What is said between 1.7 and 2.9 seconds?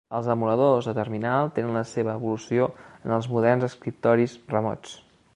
la seva evolució